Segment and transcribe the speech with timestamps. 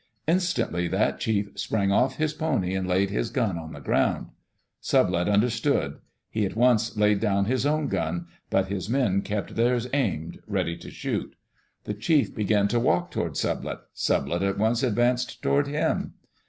[0.27, 4.29] Instantly that chief sprang off his pony and laid his gun on the ground.
[4.81, 5.99] Sublette understood.
[6.27, 10.75] He at once laid down his own gun, but his men kept theirs aimed, ready
[10.75, 11.35] to shoot.
[11.83, 13.81] The chief began to walk toward Sublette.
[13.93, 16.15] Sublette at once advanced toward him.